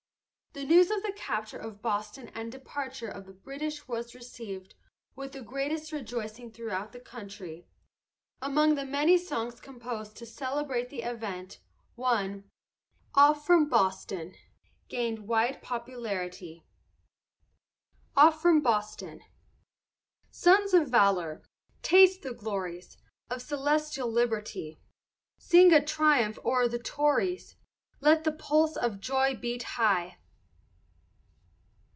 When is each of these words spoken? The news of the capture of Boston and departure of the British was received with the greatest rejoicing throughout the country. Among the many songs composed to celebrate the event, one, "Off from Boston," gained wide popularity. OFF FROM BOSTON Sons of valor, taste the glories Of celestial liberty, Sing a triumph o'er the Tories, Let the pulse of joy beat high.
The 0.53 0.65
news 0.65 0.91
of 0.91 1.01
the 1.01 1.13
capture 1.13 1.57
of 1.57 1.81
Boston 1.81 2.27
and 2.35 2.51
departure 2.51 3.07
of 3.07 3.25
the 3.25 3.31
British 3.31 3.87
was 3.87 4.13
received 4.13 4.75
with 5.15 5.31
the 5.31 5.41
greatest 5.41 5.93
rejoicing 5.93 6.51
throughout 6.51 6.91
the 6.91 6.99
country. 6.99 7.69
Among 8.41 8.75
the 8.75 8.83
many 8.83 9.17
songs 9.17 9.61
composed 9.61 10.17
to 10.17 10.25
celebrate 10.25 10.89
the 10.89 11.03
event, 11.03 11.61
one, 11.95 12.51
"Off 13.15 13.45
from 13.47 13.69
Boston," 13.69 14.35
gained 14.89 15.19
wide 15.25 15.61
popularity. 15.61 16.65
OFF 18.17 18.41
FROM 18.41 18.61
BOSTON 18.61 19.21
Sons 20.31 20.73
of 20.73 20.89
valor, 20.89 21.41
taste 21.81 22.23
the 22.23 22.33
glories 22.33 22.97
Of 23.29 23.41
celestial 23.41 24.11
liberty, 24.11 24.81
Sing 25.37 25.71
a 25.71 25.81
triumph 25.83 26.37
o'er 26.43 26.67
the 26.67 26.77
Tories, 26.77 27.55
Let 28.01 28.25
the 28.25 28.33
pulse 28.33 28.75
of 28.75 28.99
joy 28.99 29.33
beat 29.33 29.63
high. 29.63 30.17